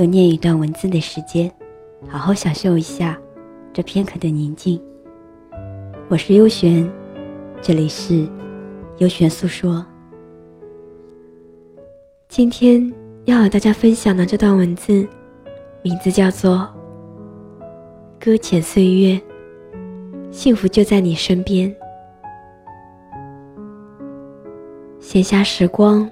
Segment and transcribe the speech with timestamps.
[0.00, 1.52] 又念一段文字的时间，
[2.08, 3.20] 好好享受一下
[3.70, 4.80] 这片刻的宁静。
[6.08, 6.90] 我是优璇，
[7.60, 8.26] 这里是
[8.96, 9.84] 优璇诉说。
[12.30, 12.90] 今天
[13.26, 15.06] 要和大家分享的这段文字，
[15.82, 16.56] 名字叫做
[18.18, 19.14] 《搁浅岁月》，
[20.30, 21.70] 幸福就在你身边。
[24.98, 26.10] 闲暇时光，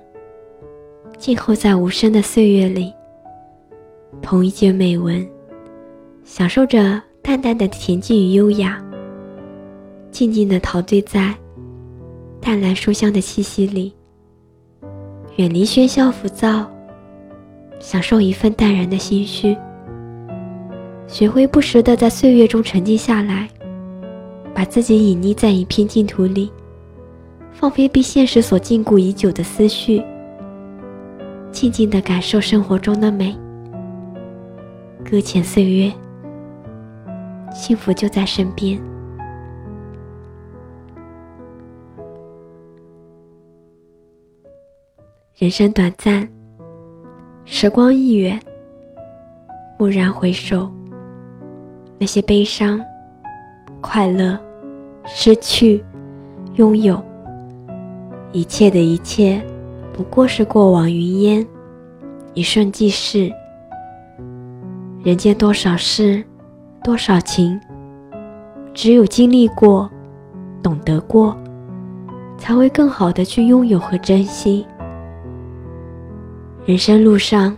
[1.17, 2.93] 静候在无声的岁月里。
[4.23, 5.27] 同一件美文，
[6.25, 8.83] 享受着淡淡的恬静与优雅，
[10.11, 11.35] 静静的陶醉在
[12.41, 13.95] 淡蓝书香的气息里，
[15.37, 16.67] 远离喧嚣浮躁，
[17.79, 19.57] 享受一份淡然的心绪。
[21.07, 23.49] 学会不时的在岁月中沉静下来，
[24.55, 26.51] 把自己隐匿在一片净土里，
[27.53, 30.03] 放飞被现实所禁锢已久的思绪，
[31.53, 33.37] 静静的感受生活中的美。
[35.05, 35.93] 搁浅岁月，
[37.53, 38.79] 幸福就在身边。
[45.37, 46.29] 人生短暂，
[47.45, 48.39] 时光易远。
[49.79, 50.69] 蓦然回首，
[51.99, 52.81] 那些悲伤、
[53.81, 54.39] 快乐、
[55.07, 55.83] 失去、
[56.57, 57.01] 拥有，
[58.33, 59.41] 一切的一切，
[59.93, 61.47] 不过是过往云烟，
[62.35, 63.33] 一瞬即逝。
[65.09, 66.23] 人间多少事，
[66.85, 67.59] 多少情，
[68.75, 69.91] 只有经历过，
[70.63, 71.35] 懂得过，
[72.37, 74.67] 才会更好的去拥有和珍惜。
[76.67, 77.57] 人生路上，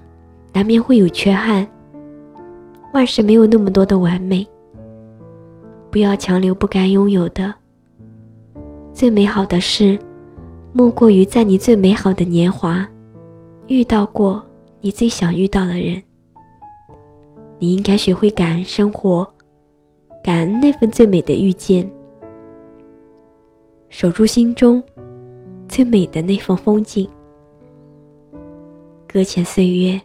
[0.52, 1.66] 难免会有缺憾，
[2.94, 4.46] 万事没有那么多的完美。
[5.90, 7.52] 不要强留不该拥有的。
[8.92, 9.98] 最美好的事，
[10.72, 12.88] 莫过于在你最美好的年华，
[13.66, 14.40] 遇到过
[14.80, 16.00] 你最想遇到的人。
[17.62, 19.22] 你应该学会感恩生活，
[20.24, 21.88] 感恩那份最美的遇见，
[23.90, 24.82] 守住心中
[25.68, 27.06] 最美的那份风景。
[29.06, 30.00] 搁浅岁月，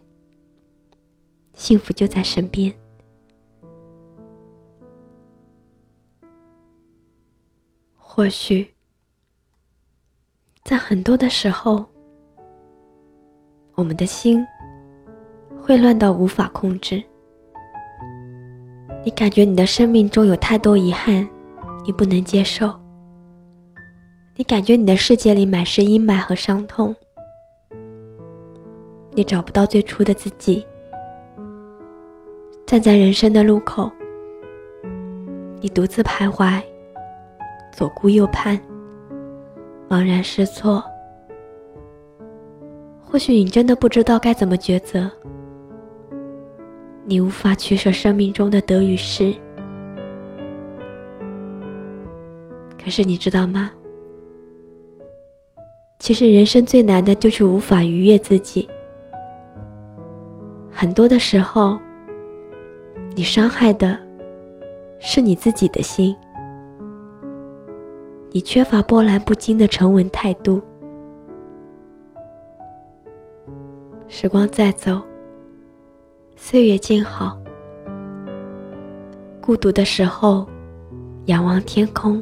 [1.54, 2.74] 幸福就在身边。
[7.96, 8.68] 或许，
[10.66, 11.86] 在很多的时候，
[13.76, 14.46] 我们的心
[15.62, 17.02] 会乱到无法控制。
[19.06, 21.28] 你感觉你的生命中有太多遗憾，
[21.86, 22.74] 你不能接受。
[24.36, 26.94] 你感觉你的世界里满是阴霾和伤痛，
[29.12, 30.66] 你找不到最初的自己。
[32.66, 33.92] 站在人生的路口，
[35.62, 36.60] 你独自徘徊，
[37.72, 38.60] 左顾右盼，
[39.88, 40.84] 茫然失措。
[43.04, 45.10] 或许你真的不知道该怎么抉择。
[47.08, 49.32] 你无法取舍生命中的得与失，
[52.84, 53.70] 可是你知道吗？
[56.00, 58.68] 其实人生最难的就是无法逾越自己。
[60.72, 61.78] 很多的时候，
[63.16, 63.98] 你伤害的
[65.00, 66.16] 是你自己的心，
[68.32, 70.60] 你缺乏波澜不惊的沉稳态度。
[74.08, 75.00] 时光在走。
[76.38, 77.38] 岁月静好，
[79.42, 80.46] 孤独的时候，
[81.26, 82.22] 仰望天空，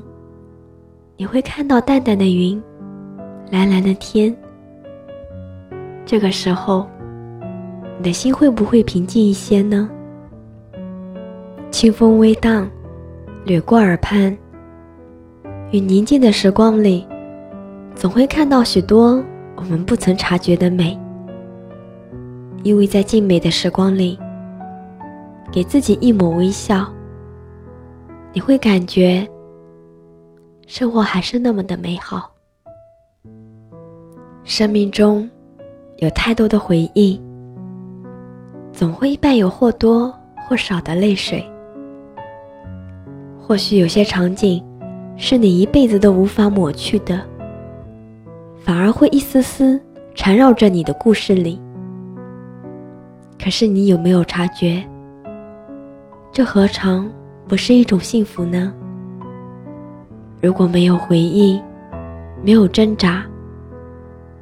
[1.18, 2.62] 你会看到淡淡的云，
[3.50, 4.34] 蓝蓝的天。
[6.06, 6.88] 这个时候，
[7.97, 9.90] 你的心会不会平静一些呢？
[11.72, 12.70] 清风微荡，
[13.43, 14.38] 掠过耳畔，
[15.72, 17.05] 与宁静的时光里，
[17.96, 19.22] 总会看到许多
[19.55, 20.97] 我们不曾察觉的美。
[22.64, 24.18] 依偎在静美的时光里，
[25.52, 26.88] 给自己一抹微笑，
[28.32, 29.28] 你会感觉
[30.66, 32.32] 生活还是那么的美好。
[34.46, 35.30] 生命中
[35.98, 37.22] 有太多的回忆，
[38.72, 40.14] 总会伴有或多
[40.48, 41.46] 或少的泪水。
[43.38, 44.66] 或许有些场景
[45.18, 47.22] 是你一辈子都无法抹去的，
[48.58, 49.78] 反而会一丝丝
[50.16, 51.60] 缠绕着你的故事里。
[53.43, 54.81] 可是你有没有察觉？
[56.31, 57.11] 这何尝
[57.45, 58.73] 不是一种幸福呢？
[60.41, 61.61] 如果没有回忆，
[62.41, 63.25] 没有挣扎，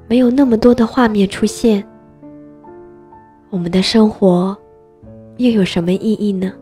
[0.07, 1.83] 没有那么多的画面出现，
[3.50, 4.56] 我们的生活
[5.38, 6.53] 又有什么意义呢？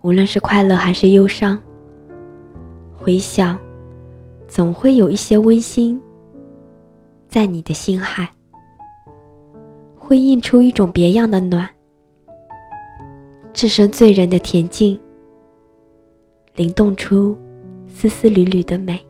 [0.00, 1.56] 无论是快乐还是忧伤，
[2.96, 3.56] 回想，
[4.48, 6.02] 总会有一些温馨
[7.28, 8.28] 在你的心海，
[10.10, 11.70] 会映出一种别样的暖。
[13.52, 14.98] 置身醉人的恬静，
[16.56, 17.38] 灵动出
[17.86, 19.00] 丝丝缕缕的美。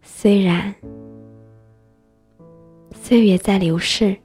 [0.00, 0.74] 虽然
[2.94, 4.16] 岁月在流逝，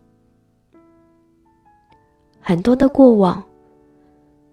[2.40, 3.44] 很多的过往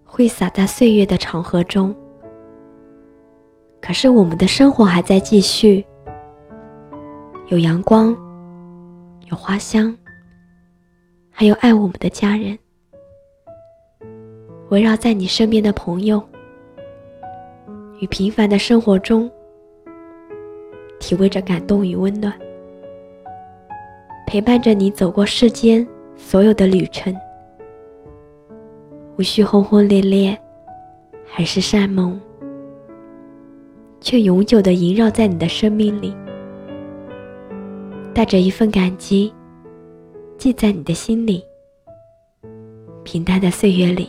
[0.04, 1.94] 会洒在岁月的长河中，
[3.80, 5.86] 可是我们的生活还在继续，
[7.48, 8.08] 有阳光，
[9.30, 9.96] 有花香。
[11.30, 12.58] 还有爱我们的家人，
[14.70, 16.20] 围绕在你身边的朋友，
[18.00, 19.30] 与平凡的生活中，
[20.98, 22.32] 体味着感动与温暖，
[24.26, 27.14] 陪伴着你走过世间所有的旅程，
[29.18, 30.36] 无需轰轰烈烈，
[31.24, 32.18] 海誓山盟，
[34.00, 36.16] 却永久的萦绕在你的生命里，
[38.16, 39.30] 带着一份感激。
[40.38, 41.44] 记在你的心里。
[43.04, 44.08] 平淡的岁月里，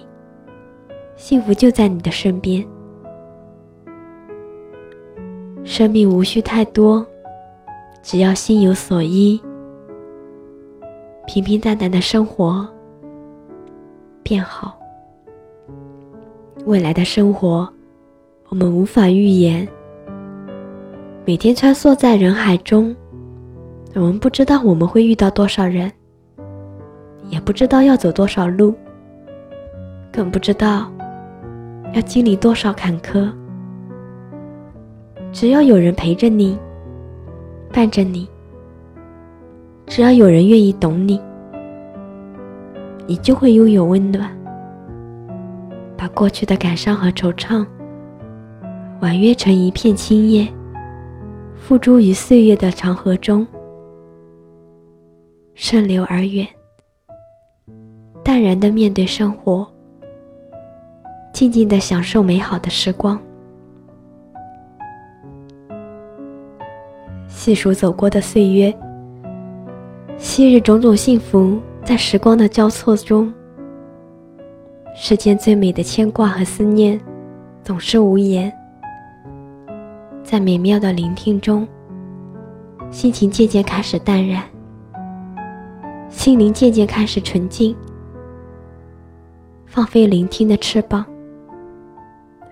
[1.18, 2.66] 幸福就在你的身边。
[5.66, 7.06] 生命无需太多，
[8.02, 9.42] 只要心有所依，
[11.26, 12.66] 平平淡淡的生活
[14.24, 14.80] 便好。
[16.66, 17.68] 未来的生活，
[18.48, 19.68] 我们无法预言。
[21.26, 22.96] 每天穿梭在人海中，
[23.98, 25.92] 我们不知道我们会遇到多少人。
[27.30, 28.74] 也不知道要走多少路，
[30.14, 30.90] 更不知道
[31.94, 33.30] 要经历多少坎坷。
[35.34, 36.58] 只要有人陪着你，
[37.74, 38.26] 伴着你；
[39.88, 41.20] 只要有人愿意懂你，
[43.08, 44.30] 你就会拥有温暖。
[45.98, 47.66] 把过去的感伤和惆怅，
[49.02, 50.48] 婉约成一片青叶，
[51.56, 53.46] 付诸于岁月的长河中，
[55.60, 56.48] 顺流而远。
[58.24, 59.68] 淡然的面对生活，
[61.34, 63.20] 静静的享受美好的时光。
[67.28, 68.72] 细数走过的岁月，
[70.16, 73.34] 昔日种种幸福，在时光的交错中，
[74.96, 77.02] 世间最美的牵挂和思念，
[77.64, 78.54] 总是无言。
[80.24, 81.68] 在美妙的聆听中，
[82.92, 84.44] 心情渐渐开始淡然，
[86.10, 87.76] 心灵渐渐开始纯净。
[89.66, 91.06] 放飞聆听的翅膀，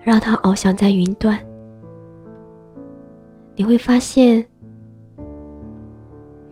[0.02, 1.38] 让它翱翔在云端。
[3.54, 4.44] 你会发现，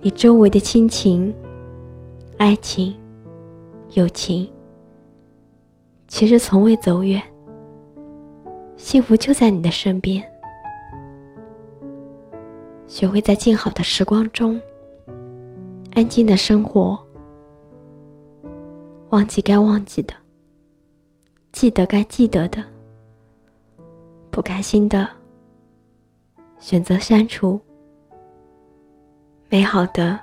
[0.01, 1.33] 你周围的亲情、
[2.39, 2.95] 爱情、
[3.93, 4.51] 友情，
[6.09, 7.23] 其实从未走远。
[8.77, 10.23] 幸福就在你的身边。
[12.87, 14.61] 学会在静好的时光中，
[15.95, 16.99] 安静的生活，
[19.11, 20.15] 忘记该忘记的。
[21.53, 22.65] 记得该记得的，
[24.29, 25.09] 不开心的
[26.59, 27.61] 选择删除，
[29.49, 30.19] 美好的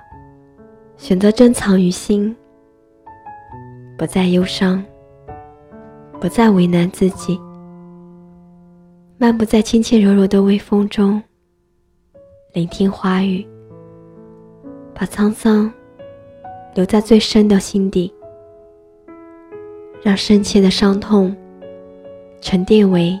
[0.98, 2.36] 选择珍藏于心，
[3.96, 4.84] 不再忧伤，
[6.20, 7.40] 不再为难自己，
[9.16, 11.22] 漫步在轻轻柔柔的微风中，
[12.52, 13.42] 聆听花语，
[14.94, 15.72] 把沧桑
[16.74, 18.12] 留在最深的心底。
[20.02, 21.32] 让深切的伤痛
[22.40, 23.16] 沉淀为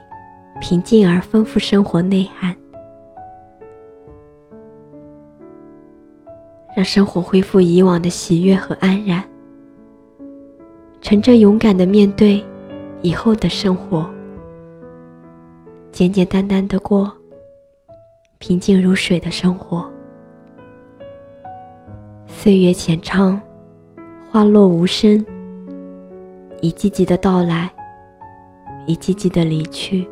[0.60, 2.56] 平静而丰富生活内涵，
[6.74, 9.22] 让生活恢复以往的喜悦和安然，
[11.00, 12.44] 乘着勇敢的面对
[13.00, 14.10] 以后的生活，
[15.92, 17.12] 简简单单的过
[18.38, 19.91] 平静如水的生活。
[22.42, 23.40] 岁月浅唱，
[24.28, 25.24] 花落无声。
[26.60, 27.70] 一季季的到来，
[28.84, 30.04] 一季季的离去，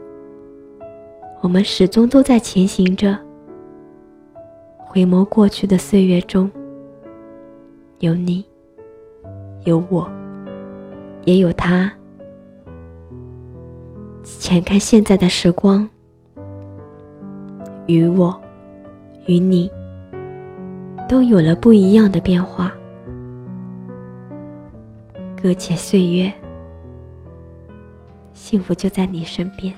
[1.41, 3.19] 我们始终都在前行着。
[4.79, 6.49] 回眸过去的岁月中，
[7.99, 8.45] 有你，
[9.65, 10.09] 有我，
[11.25, 11.93] 也有他。
[14.23, 15.91] 浅看现在的时光，
[17.89, 18.41] 与我，
[19.27, 19.69] 与你，
[21.11, 22.73] 都有了不一样的变化。
[25.43, 26.33] 搁浅岁月，
[28.33, 29.75] 幸福就在你身边。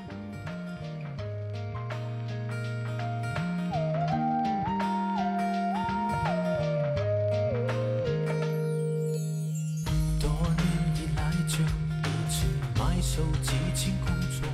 [10.21, 12.45] 多年以来就一直
[12.79, 14.47] 埋首激情工作，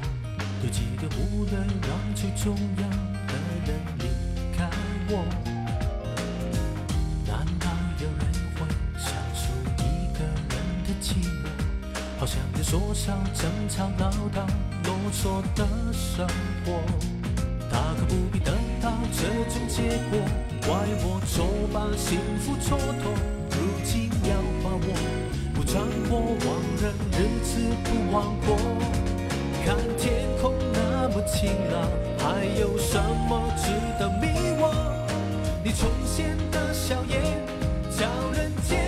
[0.63, 2.89] 堆积的忽略让最重要
[3.27, 3.35] 的
[3.67, 4.71] 人离开
[5.11, 5.48] 我。
[12.71, 14.45] 好像在说少争吵唠叨
[14.85, 16.27] 啰嗦的生
[16.67, 16.83] 活，
[17.71, 20.21] 大可不必得到这种结果，
[20.67, 23.17] 怪我错把幸福蹉跎，
[23.53, 24.87] 如今要把握。
[25.55, 28.57] 不穿过往人，日子不枉过。
[29.65, 32.99] 看天空那么晴朗，还有什
[33.29, 34.29] 么值得迷
[34.61, 34.75] 惘？
[35.65, 37.21] 你重现的笑颜，
[37.91, 38.79] 叫人坚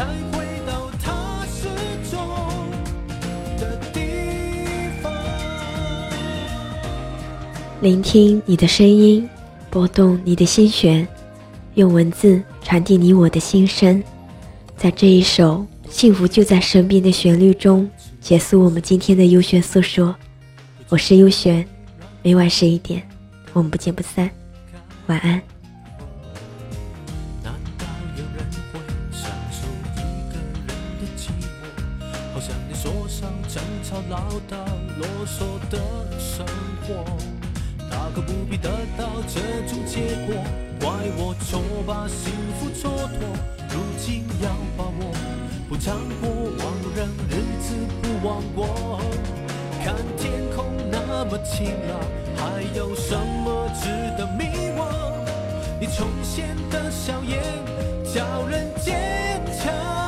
[0.00, 1.68] 才回到它始
[2.10, 2.18] 终
[3.58, 4.00] 的地
[5.02, 5.12] 方。
[7.82, 9.28] 聆听你的声音，
[9.68, 11.06] 拨动你的心弦，
[11.74, 14.02] 用文字传递你我的心声。
[14.74, 17.86] 在这一首《幸福就在身边》的旋律中，
[18.22, 20.16] 结束我们今天的优选诉说。
[20.88, 21.62] 我是优璇，
[22.22, 23.06] 每晚十一点，
[23.52, 24.30] 我们不见不散。
[25.08, 25.42] 晚安。
[35.20, 35.78] 啰嗦的
[36.18, 36.46] 生
[36.82, 37.04] 活，
[37.90, 40.34] 大可不必得到这种结果，
[40.80, 43.28] 怪我错把幸福蹉跎。
[43.68, 44.48] 如今要
[44.78, 45.12] 把握，
[45.68, 48.98] 不唱过往让，日子不忘过。
[49.84, 52.00] 看天空那么晴朗，
[52.36, 54.86] 还有什么值得迷惘？
[55.78, 57.42] 你重现的笑颜，
[58.10, 59.99] 叫人坚强。